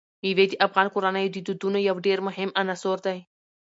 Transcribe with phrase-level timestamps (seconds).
[0.21, 3.17] مېوې د افغان کورنیو د دودونو یو ډېر مهم عنصر دی.